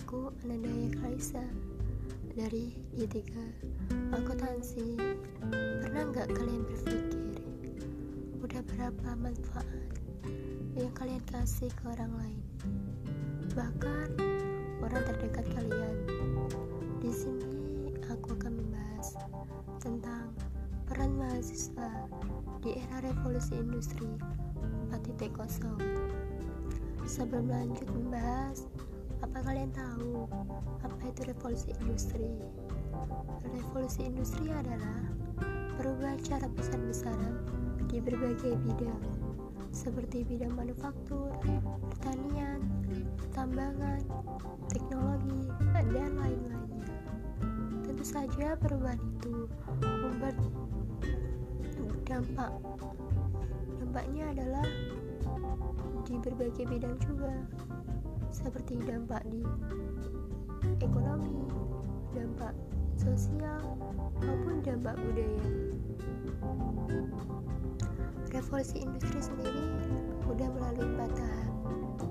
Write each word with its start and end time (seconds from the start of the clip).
Namaku 0.00 0.32
Anandaya 0.48 0.88
Kaisa 0.96 1.44
dari 2.32 2.72
D3 2.96 3.20
Akuntansi. 4.16 4.96
Pernah 5.84 6.08
nggak 6.08 6.40
kalian 6.40 6.64
berpikir, 6.64 7.44
udah 8.40 8.64
berapa 8.64 9.08
manfaat 9.20 9.68
yang 10.72 10.88
kalian 10.96 11.20
kasih 11.28 11.68
ke 11.76 11.84
orang 11.84 12.16
lain? 12.16 12.40
Bahkan 13.52 14.08
orang 14.80 15.04
terdekat 15.04 15.44
kalian. 15.52 15.96
Di 17.04 17.12
sini 17.12 17.92
aku 18.08 18.40
akan 18.40 18.56
membahas 18.56 19.20
tentang 19.84 20.32
peran 20.88 21.12
mahasiswa 21.12 22.08
di 22.64 22.80
era 22.88 23.04
revolusi 23.04 23.52
industri 23.52 24.08
4.0 24.96 25.76
Sebelum 27.04 27.52
lanjut 27.52 27.84
membahas, 27.92 28.64
apa 29.20 29.38
kalian 29.44 29.68
tahu 29.72 30.24
apa 30.80 31.02
itu 31.04 31.20
revolusi 31.28 31.70
industri? 31.84 32.32
Revolusi 33.44 34.08
industri 34.08 34.48
adalah 34.48 35.12
perubahan 35.76 36.20
cara 36.24 36.48
besar-besaran 36.56 37.36
di 37.88 38.00
berbagai 38.00 38.56
bidang, 38.64 39.02
seperti 39.72 40.24
bidang 40.24 40.56
manufaktur, 40.56 41.32
pertanian, 41.92 42.64
pertambangan, 43.20 44.00
teknologi, 44.72 45.52
dan 45.76 45.86
lain-lainnya. 45.92 46.58
Tentu 47.84 48.04
saja 48.04 48.56
perubahan 48.56 49.00
itu 49.20 49.48
membuat 49.84 50.36
dampak. 52.08 52.52
Dampaknya 53.78 54.24
adalah 54.34 54.66
di 56.08 56.14
berbagai 56.18 56.64
bidang 56.66 56.96
juga 57.06 57.32
seperti 58.30 58.78
dampak 58.86 59.26
di 59.26 59.42
ekonomi, 60.80 61.46
dampak 62.14 62.54
sosial, 62.98 63.62
maupun 64.22 64.62
dampak 64.62 64.94
budaya. 64.98 65.46
Revolusi 68.30 68.86
industri 68.86 69.18
sendiri 69.18 69.66
sudah 70.22 70.48
melalui 70.54 70.86
empat 70.86 71.10
tahap. 71.18 72.09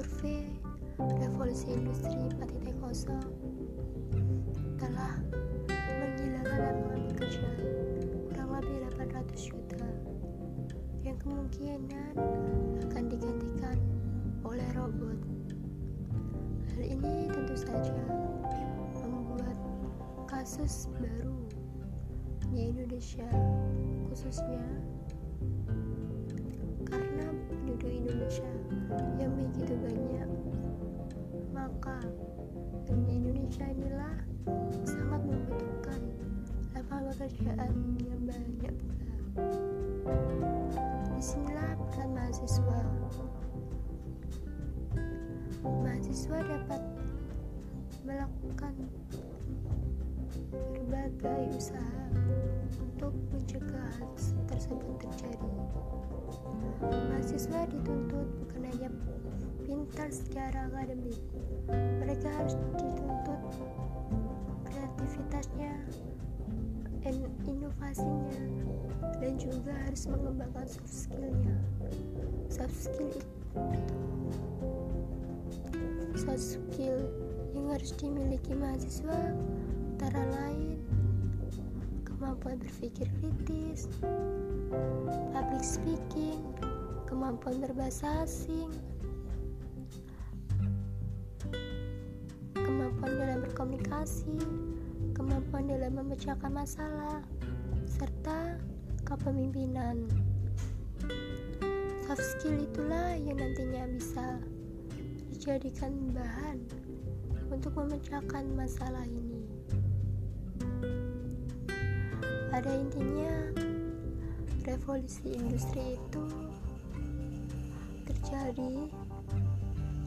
Survei 0.00 0.48
revolusi 1.20 1.68
industri 1.76 2.16
4.0 2.40 3.20
telah 4.80 5.20
menghilangkan 5.76 6.56
lapangan 6.56 7.00
pekerjaan 7.12 7.60
kurang 8.32 8.48
lebih 8.56 8.76
800 8.96 9.52
juta 9.52 9.84
yang 11.04 11.20
kemungkinan 11.20 12.16
akan 12.88 13.04
digantikan 13.12 13.76
oleh 14.40 14.64
robot. 14.72 15.20
Hal 16.72 16.80
ini 16.80 17.28
tentu 17.28 17.60
saja 17.60 18.00
membuat 19.04 19.58
kasus 20.24 20.88
baru 20.96 21.36
di 22.48 22.72
Indonesia, 22.72 23.28
khususnya 24.08 24.64
karena 26.88 27.28
penduduk 27.52 27.92
Indonesia 27.92 28.48
yang 29.20 29.36
begitu 29.36 29.76
banyak, 29.76 29.99
lapangan 37.30 37.70
pekerjaan 37.70 37.74
yang 38.02 38.22
banyak. 38.26 38.74
Di 41.14 41.22
sinilah 41.22 41.78
peran 41.90 42.10
mahasiswa. 42.10 42.80
Mahasiswa 45.62 46.38
dapat 46.42 46.82
melakukan 48.02 48.74
berbagai 50.50 51.54
usaha 51.54 52.02
untuk 52.80 53.14
mencegah 53.30 53.90
hal 54.00 54.10
tersebut 54.50 54.94
terjadi. 54.98 55.50
Mahasiswa 56.82 57.60
dituntut 57.70 58.26
bukan 58.42 58.62
hanya 58.74 58.88
pintar 59.62 60.08
secara 60.10 60.66
akademik, 60.72 61.20
mereka 62.00 62.28
harus 62.40 62.56
dituntut 62.58 63.40
kreativitasnya 64.66 65.76
dan 67.00 67.14
inovasinya. 67.44 68.36
Dan 69.20 69.36
juga 69.36 69.72
harus 69.88 70.08
mengembangkan 70.08 70.66
soft 70.68 70.92
skillnya. 70.92 71.56
Soft 72.48 72.76
skill 72.76 73.10
itu 73.12 73.40
soft 76.20 76.42
skill 76.42 77.00
yang 77.56 77.72
harus 77.72 77.96
dimiliki 77.96 78.52
mahasiswa 78.52 79.34
antara 79.96 80.20
lain 80.36 80.78
kemampuan 82.04 82.60
berpikir 82.60 83.08
kritis 83.18 83.88
public 85.32 85.64
speaking 85.64 86.44
kemampuan 87.08 87.58
berbahasa 87.64 88.28
asing 88.28 88.68
kemampuan 92.52 93.12
dalam 93.16 93.38
berkomunikasi 93.48 94.36
kemampuan 95.20 95.68
dalam 95.68 96.00
memecahkan 96.00 96.48
masalah, 96.48 97.20
serta 97.84 98.56
kepemimpinan. 99.04 100.08
Soft 102.08 102.24
skill 102.24 102.64
itulah 102.64 103.20
yang 103.20 103.36
nantinya 103.36 103.84
bisa 104.00 104.40
dijadikan 105.28 105.92
bahan 106.16 106.64
untuk 107.52 107.76
memecahkan 107.76 108.48
masalah 108.56 109.04
ini. 109.04 109.44
Pada 112.48 112.72
intinya, 112.72 113.52
revolusi 114.64 115.36
industri 115.36 116.00
itu 116.00 116.24
terjadi 118.08 118.88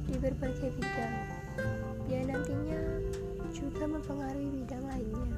di 0.10 0.16
berbagai 0.18 0.74
bidang 0.74 1.18
yang 2.10 2.34
nantinya 2.34 2.93
juga 3.54 3.86
mempengaruhi 3.86 4.50
bidang 4.50 4.82
lainnya. 4.90 5.38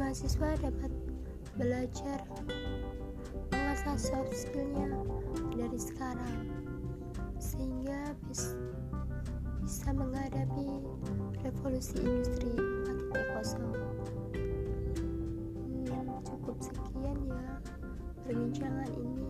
Mahasiswa 0.00 0.56
dapat 0.64 0.92
belajar 1.60 2.24
mengasah 3.52 4.00
soft 4.00 4.32
skillnya 4.32 4.96
dari 5.52 5.76
sekarang 5.76 6.48
sehingga 7.36 8.16
bisa 8.24 9.92
menghadapi 9.92 10.80
revolusi 11.44 12.00
industri 12.00 12.56
4.0 13.12 13.76
hmm, 15.84 16.08
cukup 16.24 16.56
sekian 16.64 17.18
ya 17.28 17.60
perbincangan 18.24 18.88
ini. 18.96 19.28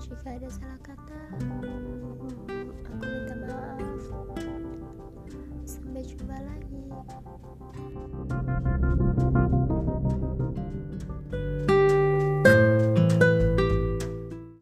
Jika 0.00 0.40
ada 0.40 0.48
salah 0.48 0.80
kata 0.80 1.20
hmm, 1.44 2.00
Sampai 5.66 6.02
jumpa 6.06 6.36
lagi. 6.42 6.82